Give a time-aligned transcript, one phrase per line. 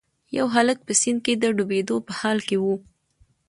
[0.37, 2.65] یو هلک په سیند کې د ډوبیدو په حال کې و.